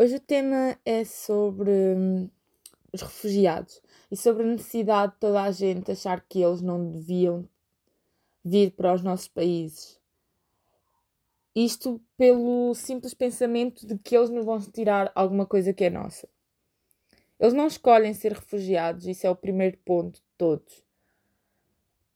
[0.00, 2.30] Hoje o tema é sobre hum,
[2.92, 7.48] os refugiados e sobre a necessidade de toda a gente achar que eles não deviam
[8.44, 9.98] vir para os nossos países.
[11.52, 16.28] Isto pelo simples pensamento de que eles nos vão tirar alguma coisa que é nossa.
[17.40, 20.84] Eles não escolhem ser refugiados, isso é o primeiro ponto de todos.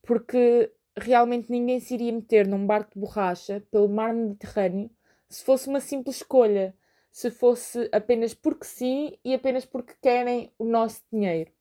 [0.03, 4.89] Porque realmente ninguém se iria meter num barco de borracha pelo mar Mediterrâneo
[5.29, 6.77] se fosse uma simples escolha
[7.13, 11.53] se fosse apenas porque sim e apenas porque querem o nosso dinheiro.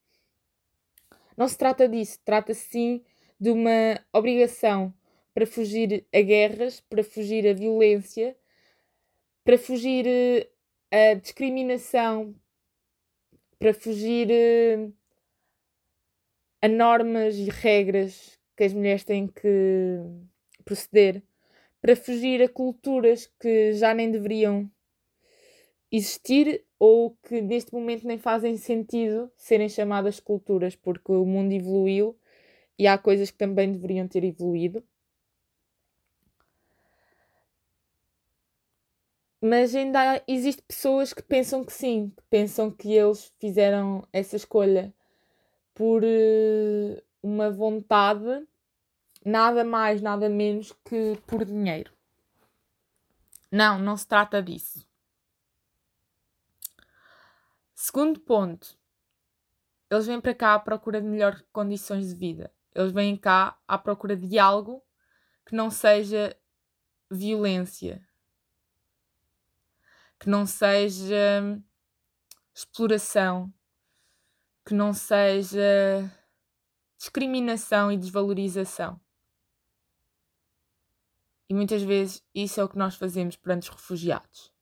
[1.35, 3.03] Não se trata disso, trata-se sim
[3.37, 4.93] de uma obrigação
[5.33, 8.35] para fugir a guerras, para fugir a violência,
[9.43, 10.07] para fugir
[10.89, 12.33] eh, a discriminação,
[13.59, 14.89] para fugir eh,
[16.61, 19.99] a normas e regras que as mulheres têm que
[20.63, 21.21] proceder,
[21.81, 24.71] para fugir a culturas que já nem deveriam
[25.91, 32.17] existir ou que neste momento nem fazem sentido serem chamadas culturas, porque o mundo evoluiu
[32.79, 34.83] e há coisas que também deveriam ter evoluído.
[39.41, 44.93] Mas ainda existem pessoas que pensam que sim, que pensam que eles fizeram essa escolha
[45.73, 48.47] por uh, uma vontade,
[49.25, 51.91] nada mais, nada menos que por dinheiro.
[53.51, 54.85] Não, não se trata disso.
[57.83, 58.77] Segundo ponto,
[59.89, 62.53] eles vêm para cá à procura de melhores condições de vida.
[62.75, 64.85] Eles vêm cá à procura de algo
[65.43, 66.37] que não seja
[67.09, 68.07] violência,
[70.19, 71.59] que não seja
[72.53, 73.51] exploração,
[74.63, 76.07] que não seja
[76.99, 79.01] discriminação e desvalorização.
[81.49, 84.53] E muitas vezes isso é o que nós fazemos perante os refugiados.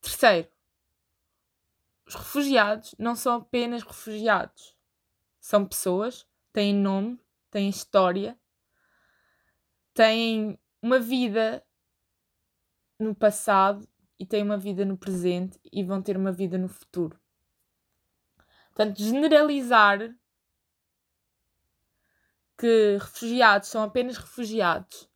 [0.00, 0.51] Terceiro,
[2.12, 4.76] os refugiados não são apenas refugiados.
[5.40, 7.18] São pessoas, têm nome,
[7.50, 8.38] têm história,
[9.94, 11.64] têm uma vida
[12.98, 17.18] no passado e têm uma vida no presente e vão ter uma vida no futuro.
[18.68, 20.14] Portanto, generalizar
[22.58, 25.10] que refugiados são apenas refugiados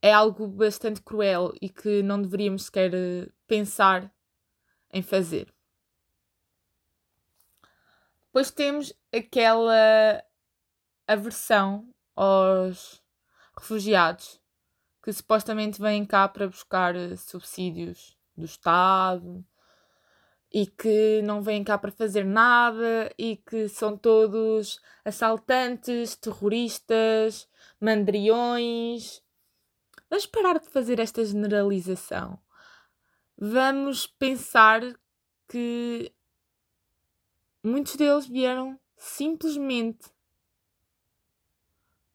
[0.00, 2.92] é algo bastante cruel e que não deveríamos sequer
[3.46, 4.14] pensar
[4.92, 5.54] em fazer.
[8.34, 10.20] Depois temos aquela
[11.06, 13.00] aversão aos
[13.56, 14.40] refugiados
[15.00, 19.46] que supostamente vêm cá para buscar eh, subsídios do Estado
[20.52, 27.48] e que não vêm cá para fazer nada e que são todos assaltantes, terroristas,
[27.80, 29.22] mandriões.
[30.10, 32.36] Vamos parar de fazer esta generalização.
[33.38, 34.82] Vamos pensar
[35.48, 36.12] que
[37.66, 40.10] Muitos deles vieram simplesmente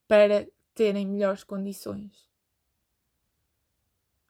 [0.08, 2.30] para terem melhores condições.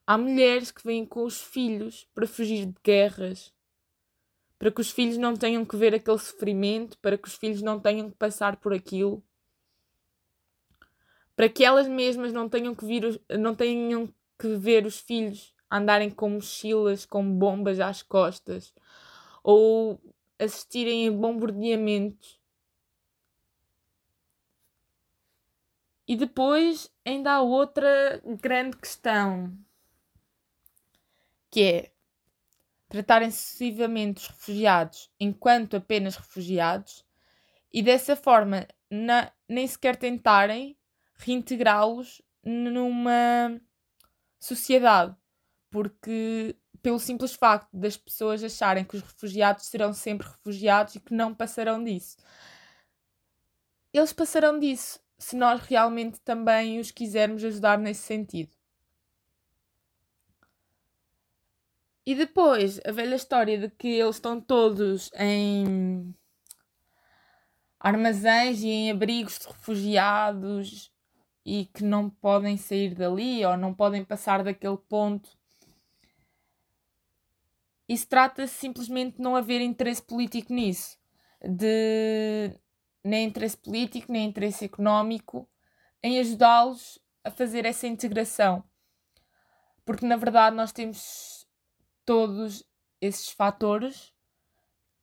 [0.07, 3.53] Há mulheres que vêm com os filhos para fugir de guerras,
[4.57, 7.81] para que os filhos não tenham que ver aquele sofrimento, para que os filhos não
[7.81, 9.21] tenham que passar por aquilo,
[11.35, 14.07] para que elas mesmas não tenham que, vir, não tenham
[14.39, 18.73] que ver os filhos andarem com mochilas, com bombas às costas,
[19.43, 20.01] ou
[20.39, 22.39] assistirem a bombardeamentos.
[26.07, 29.55] E depois ainda há outra grande questão,
[31.51, 31.91] que é
[32.87, 37.05] tratarem sucessivamente os refugiados enquanto apenas refugiados
[37.71, 40.75] e dessa forma na, nem sequer tentarem
[41.13, 43.61] reintegrá-los numa
[44.39, 45.15] sociedade,
[45.69, 51.13] porque pelo simples facto das pessoas acharem que os refugiados serão sempre refugiados e que
[51.13, 52.17] não passarão disso.
[53.93, 58.51] Eles passarão disso se nós realmente também os quisermos ajudar nesse sentido.
[62.05, 66.15] E depois, a velha história de que eles estão todos em
[67.79, 70.91] armazéns e em abrigos de refugiados
[71.45, 75.38] e que não podem sair dali ou não podem passar daquele ponto
[77.89, 80.95] isso trata-se simplesmente de não haver interesse político nisso.
[81.41, 82.53] De
[83.03, 85.49] nem interesse político, nem interesse económico
[86.03, 88.63] em ajudá-los a fazer essa integração.
[89.83, 91.47] Porque na verdade nós temos
[92.05, 92.63] todos
[93.01, 94.13] esses fatores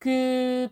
[0.00, 0.71] que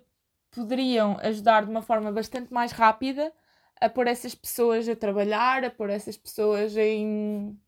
[0.52, 3.32] poderiam ajudar de uma forma bastante mais rápida
[3.80, 7.58] a pôr essas pessoas a trabalhar, a pôr essas pessoas em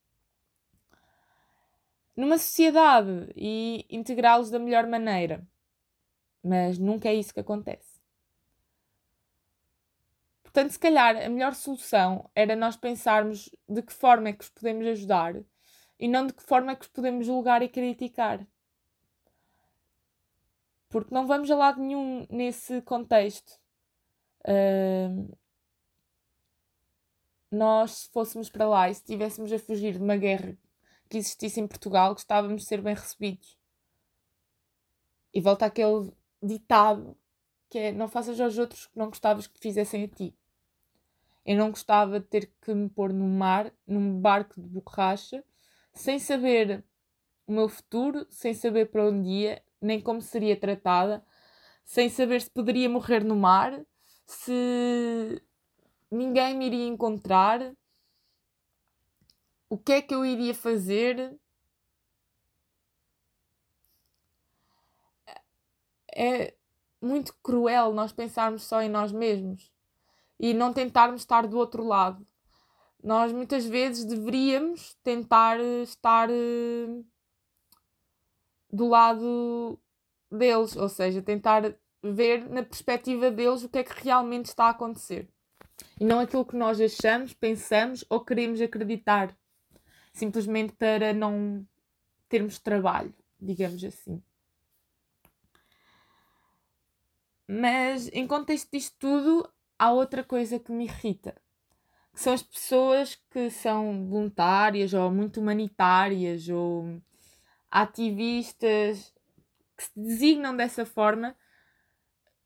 [2.16, 5.46] numa sociedade e integrá-los da melhor maneira.
[6.42, 8.00] Mas nunca é isso que acontece.
[10.42, 14.48] Portanto, se calhar a melhor solução era nós pensarmos de que forma é que os
[14.48, 15.34] podemos ajudar
[15.98, 18.46] e não de que forma é que os podemos julgar e criticar.
[20.88, 23.60] Porque não vamos a lado nenhum nesse contexto.
[24.40, 25.36] Uh,
[27.50, 30.56] nós, se fôssemos para lá e se estivéssemos a fugir de uma guerra
[31.08, 33.58] que existisse em Portugal, gostávamos de ser bem recebidos.
[35.32, 36.12] E volta aquele
[36.42, 37.16] ditado
[37.68, 40.34] que é: não faças aos outros que não gostavas que fizessem a ti.
[41.44, 45.44] Eu não gostava de ter que me pôr no mar, num barco de borracha,
[45.92, 46.84] sem saber
[47.46, 51.24] o meu futuro, sem saber para onde ia, nem como seria tratada,
[51.84, 53.80] sem saber se poderia morrer no mar,
[54.26, 55.40] se
[56.10, 57.72] ninguém me iria encontrar,
[59.68, 61.38] o que é que eu iria fazer?
[66.14, 66.54] É
[67.00, 69.70] muito cruel nós pensarmos só em nós mesmos
[70.40, 72.26] e não tentarmos estar do outro lado.
[73.02, 77.02] Nós muitas vezes deveríamos tentar estar eh,
[78.72, 79.78] do lado
[80.30, 84.70] deles, ou seja, tentar ver na perspectiva deles o que é que realmente está a
[84.70, 85.28] acontecer
[86.00, 89.36] e não aquilo que nós achamos, pensamos ou queremos acreditar,
[90.16, 91.66] simplesmente para não
[92.28, 94.22] termos trabalho, digamos assim.
[97.46, 99.48] Mas em contexto disto tudo,
[99.78, 101.36] há outra coisa que me irrita,
[102.12, 107.00] que são as pessoas que são voluntárias ou muito humanitárias ou
[107.70, 109.14] ativistas
[109.76, 111.36] que se designam dessa forma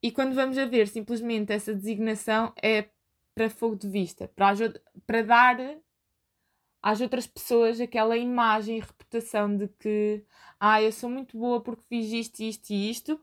[0.02, 2.88] e quando vamos a ver simplesmente essa designação é
[3.34, 4.56] para fogo de vista, para,
[5.06, 5.56] para dar
[6.82, 10.25] às outras pessoas aquela imagem e reputação de que
[10.59, 13.21] ah, eu sou muito boa porque fiz isto, isto e isto,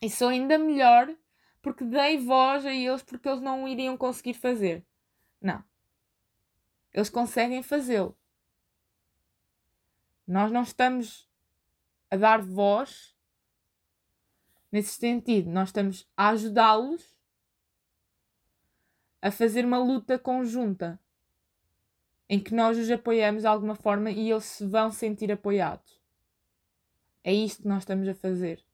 [0.00, 1.14] e sou ainda melhor
[1.60, 4.86] porque dei voz a eles porque eles não iriam conseguir fazer.
[5.40, 5.64] Não.
[6.92, 8.16] Eles conseguem fazê-lo.
[10.26, 11.28] Nós não estamos
[12.10, 13.14] a dar voz
[14.70, 17.16] nesse sentido, nós estamos a ajudá-los
[19.22, 21.00] a fazer uma luta conjunta
[22.28, 26.00] em que nós os apoiamos de alguma forma e eles se vão sentir apoiados.
[27.22, 28.64] É isto que nós estamos a fazer.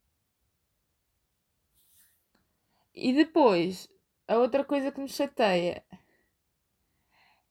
[2.95, 3.89] E depois,
[4.29, 5.83] a outra coisa que me chateia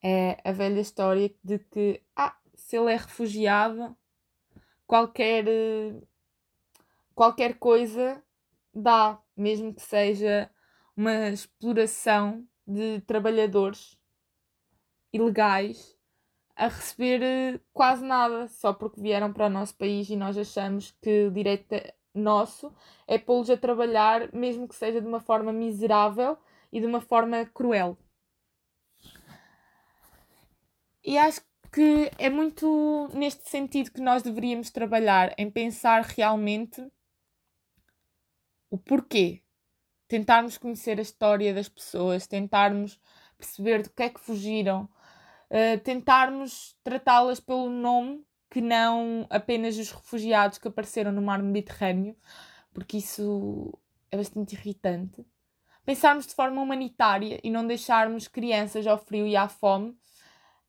[0.02, 3.96] é a velha história de que, ah, se ele é refugiado,
[4.86, 5.44] qualquer,
[7.14, 8.22] qualquer coisa
[8.74, 10.50] dá, mesmo que seja
[10.96, 13.98] uma exploração de trabalhadores
[15.12, 15.96] ilegais
[16.56, 20.92] a receber eh, quase nada só porque vieram para o nosso país e nós achamos
[21.02, 21.74] que o direito
[22.14, 22.72] nosso
[23.06, 26.36] é pô-los a trabalhar, mesmo que seja de uma forma miserável
[26.70, 27.96] e de uma forma cruel.
[31.04, 31.40] E acho
[31.72, 36.86] que é muito neste sentido que nós deveríamos trabalhar, em pensar realmente
[38.70, 39.42] o porquê
[40.06, 43.00] tentarmos conhecer a história das pessoas, tentarmos
[43.38, 44.86] perceber do que é que fugiram,
[45.52, 52.16] uh, tentarmos tratá-las pelo nome que não apenas os refugiados que apareceram no mar Mediterrâneo,
[52.72, 53.72] porque isso
[54.10, 55.24] é bastante irritante.
[55.84, 59.96] Pensarmos de forma humanitária e não deixarmos crianças ao frio e à fome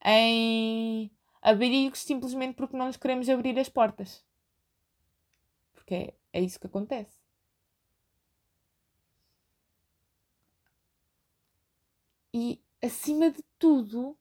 [0.06, 1.12] em
[1.42, 4.24] abrigos simplesmente porque não lhes queremos abrir as portas.
[5.74, 7.24] Porque é, é isso que acontece.
[12.34, 14.18] e, acima de tudo,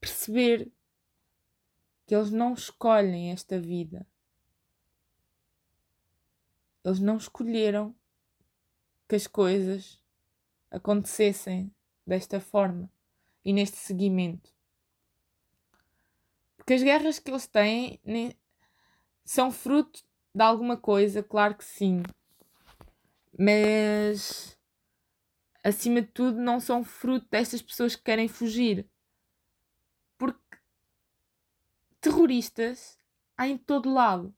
[0.00, 0.72] perceber
[2.06, 4.06] que eles não escolhem esta vida.
[6.84, 7.94] Eles não escolheram
[9.06, 10.02] que as coisas
[10.70, 11.74] acontecessem
[12.06, 12.90] desta forma
[13.44, 14.52] e neste seguimento.
[16.56, 18.00] Porque as guerras que eles têm
[19.24, 20.02] são fruto
[20.34, 22.02] de alguma coisa, claro que sim.
[23.38, 24.58] Mas
[25.62, 28.88] acima de tudo, não são fruto destas pessoas que querem fugir.
[30.20, 30.58] Porque
[31.98, 32.98] terroristas
[33.38, 34.36] há em todo lado.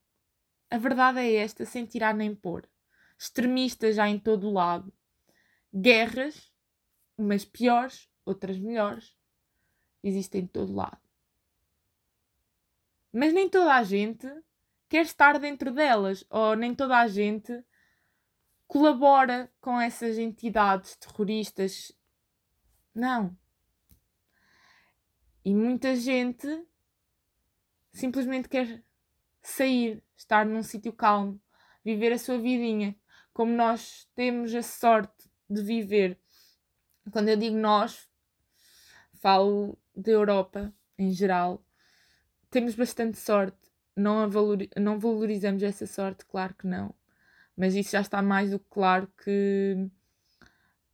[0.71, 2.69] A verdade é esta, sem tirar nem pôr.
[3.19, 4.93] Extremistas há em todo lado.
[5.75, 6.53] Guerras,
[7.19, 9.19] umas piores, outras melhores,
[10.05, 11.01] existem em todo lado.
[13.13, 14.29] Mas nem toda a gente
[14.89, 17.65] quer estar dentro delas, ou nem toda a gente
[18.69, 21.91] colabora com essas entidades terroristas.
[22.95, 23.37] Não.
[25.45, 26.47] E muita gente
[27.93, 28.83] simplesmente quer
[29.43, 31.41] sair, estar num sítio calmo,
[31.85, 32.97] viver a sua vidinha,
[33.33, 36.19] como nós temos a sorte de viver.
[37.11, 38.09] Quando eu digo nós,
[39.15, 41.65] falo da Europa em geral,
[42.51, 43.59] temos bastante sorte.
[43.97, 46.95] Não, valori não valorizamos essa sorte, claro que não.
[47.57, 49.91] Mas isso já está mais do que claro que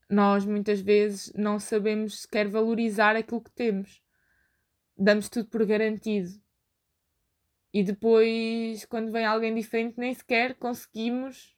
[0.09, 4.03] nós muitas vezes não sabemos sequer valorizar aquilo que temos.
[4.99, 6.41] Damos tudo por garantido.
[7.73, 11.57] E depois, quando vem alguém diferente, nem sequer conseguimos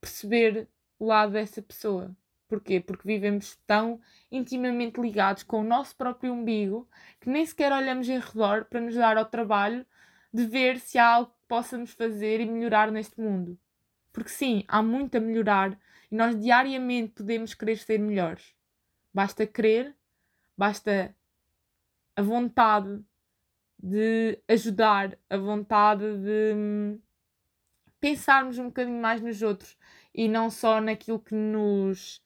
[0.00, 0.68] perceber
[0.98, 2.14] o lado dessa pessoa.
[2.48, 2.80] Porquê?
[2.80, 6.88] Porque vivemos tão intimamente ligados com o nosso próprio umbigo
[7.20, 9.86] que nem sequer olhamos em redor para nos dar ao trabalho
[10.32, 13.58] de ver se há algo que possamos fazer e melhorar neste mundo.
[14.12, 15.78] Porque sim, há muito a melhorar
[16.10, 18.54] e nós diariamente podemos querer ser melhores.
[19.12, 19.94] Basta querer,
[20.56, 21.14] basta
[22.18, 23.00] a vontade
[23.80, 27.00] de ajudar, a vontade de hum,
[28.00, 29.78] pensarmos um bocadinho mais nos outros
[30.12, 32.20] e não só naquilo que nos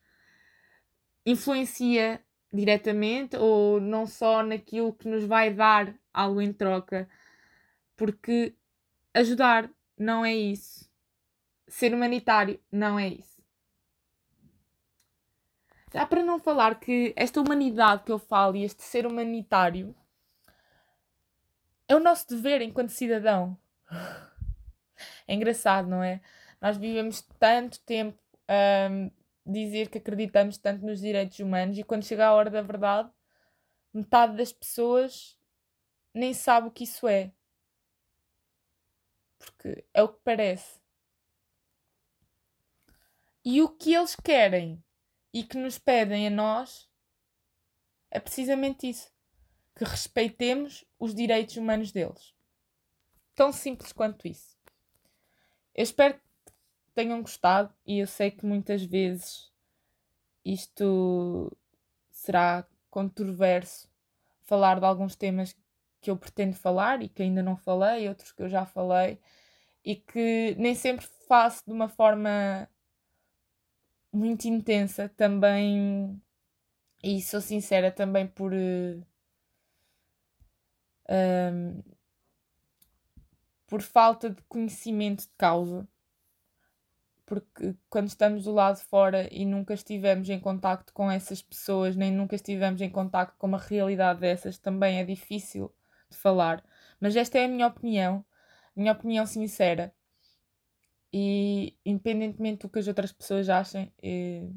[1.23, 7.07] influencia diretamente ou não só naquilo que nos vai dar algo em troca,
[7.95, 8.55] porque
[9.13, 10.89] ajudar não é isso.
[11.67, 13.32] Ser humanitário não é isso.
[15.93, 19.95] Já para não falar que esta humanidade que eu falo e este ser humanitário
[21.87, 23.57] é o nosso dever enquanto cidadão.
[25.27, 26.21] É engraçado, não é?
[26.59, 29.11] Nós vivemos tanto tempo a um,
[29.45, 33.09] dizer que acreditamos tanto nos direitos humanos e quando chega a hora da verdade,
[33.93, 35.37] metade das pessoas
[36.13, 37.31] nem sabe o que isso é.
[39.37, 40.81] Porque é o que parece.
[43.45, 44.83] E o que eles querem
[45.33, 46.87] e que nos pedem a nós
[48.11, 49.11] é precisamente isso:
[49.75, 52.33] que respeitemos os direitos humanos deles.
[53.35, 54.55] Tão simples quanto isso.
[55.73, 56.21] Eu espero que
[56.93, 59.51] tenham gostado e eu sei que muitas vezes
[60.45, 61.51] isto
[62.11, 63.89] será controverso
[64.43, 65.55] falar de alguns temas
[65.99, 69.19] que eu pretendo falar e que ainda não falei, outros que eu já falei
[69.83, 72.69] e que nem sempre faço de uma forma
[74.13, 76.21] muito intensa também
[77.03, 79.05] e sou sincera também por uh,
[81.09, 81.83] um,
[83.67, 85.87] por falta de conhecimento de causa
[87.25, 91.95] porque quando estamos do lado de fora e nunca estivemos em contacto com essas pessoas,
[91.95, 95.73] nem nunca estivemos em contacto com uma realidade dessas, também é difícil
[96.09, 96.63] de falar.
[96.99, 98.25] Mas esta é a minha opinião,
[98.75, 99.93] minha opinião sincera.
[101.13, 104.47] E independentemente do que as outras pessoas achem, é,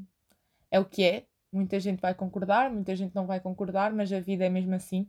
[0.71, 1.25] é o que é.
[1.51, 5.07] Muita gente vai concordar, muita gente não vai concordar, mas a vida é mesmo assim.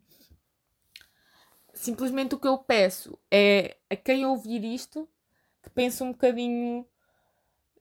[1.73, 5.09] Simplesmente o que eu peço é a quem ouvir isto
[5.63, 6.87] que pense um bocadinho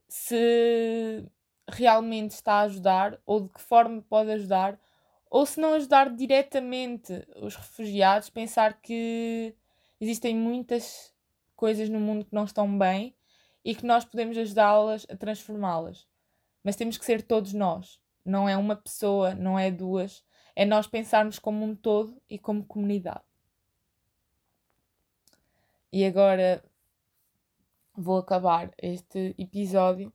[0.07, 1.25] se
[1.67, 4.79] realmente está a ajudar ou de que forma pode ajudar,
[5.29, 9.53] ou se não ajudar diretamente os refugiados, pensar que
[9.99, 11.13] existem muitas
[11.55, 13.13] coisas no mundo que não estão bem
[13.67, 16.07] e que nós podemos ajudá-las a transformá-las.
[16.63, 20.23] Mas temos que ser todos nós, não é uma pessoa, não é duas,
[20.55, 23.25] é nós pensarmos como um todo e como comunidade.
[25.91, 26.63] E agora
[27.93, 30.13] vou acabar este episódio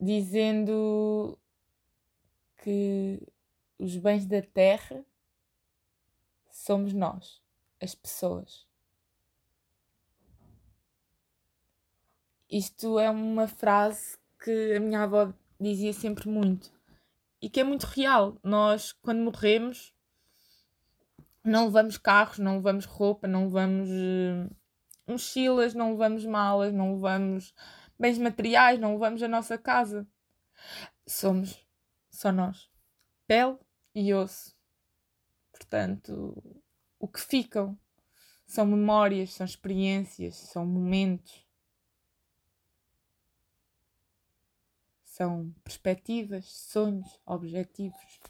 [0.00, 1.36] dizendo
[2.62, 3.20] que
[3.76, 5.04] os bens da terra
[6.48, 7.42] somos nós,
[7.80, 8.69] as pessoas.
[12.50, 16.72] Isto é uma frase que a minha avó dizia sempre muito
[17.40, 18.36] e que é muito real.
[18.42, 19.94] Nós, quando morremos,
[21.44, 24.50] não levamos carros, não levamos roupa, não levamos uh,
[25.06, 27.54] mochilas, não levamos malas, não levamos
[27.98, 30.04] bens materiais, não levamos a nossa casa.
[31.06, 31.64] Somos
[32.10, 32.68] só nós.
[33.26, 33.56] Pele
[33.94, 34.56] e osso.
[35.52, 36.42] Portanto,
[36.98, 37.78] o que ficam
[38.44, 41.48] são memórias, são experiências, são momentos.
[45.20, 48.20] São perspectivas, sonhos, objetivos.